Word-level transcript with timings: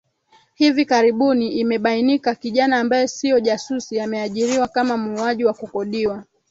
hivi 0.55 0.85
karibuni 0.85 1.49
imebainika 1.51 2.35
kijana 2.35 2.77
ambaye 2.79 3.07
sio 3.07 3.39
jasusi 3.39 3.99
ameajiriwa 3.99 4.67
kama 4.67 4.97
muuaji 4.97 5.45
wa 5.45 5.53
kukodiwa 5.53 6.23